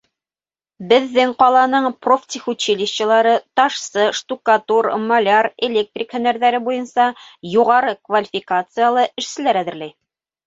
Беҙҙең 0.91 1.33
ҡаланың 1.41 1.83
профтехучилищелары 2.05 3.33
ташсы, 3.59 4.05
штукатур, 4.19 4.89
маляр, 5.11 5.49
электрик 5.69 6.15
һөнәрҙәре 6.19 6.63
буйынса 6.69 7.07
юғары 7.59 7.93
квалификациялы 8.09 9.05
эшселәр 9.25 9.61
әҙерләй. 9.63 9.95